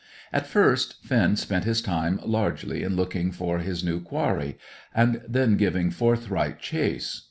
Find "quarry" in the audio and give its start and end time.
3.99-4.57